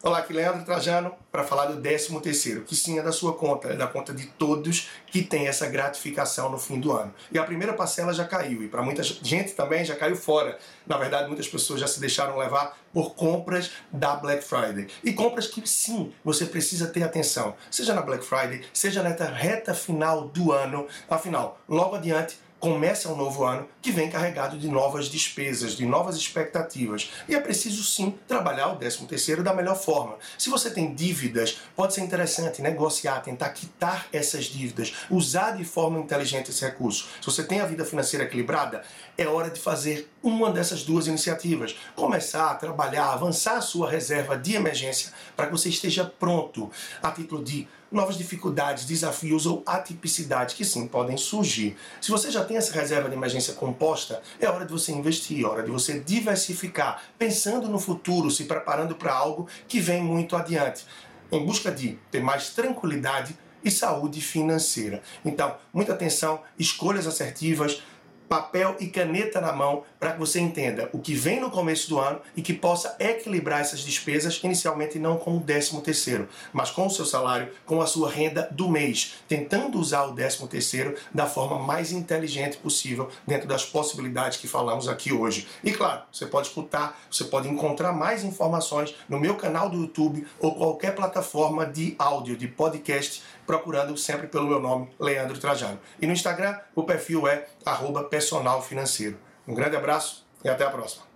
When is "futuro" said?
57.78-58.30